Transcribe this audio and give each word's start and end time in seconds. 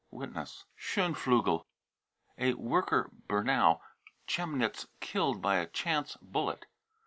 (Witness.) 0.09 0.65
scheunflugel, 0.75 1.63
a 2.35 2.55
worker, 2.55 3.11
Bernau, 3.27 3.81
Chemnitz, 4.25 4.87
killed 4.99 5.43
by 5.43 5.57
a" 5.57 5.67
chance 5.83 6.17
bullet." 6.23 6.65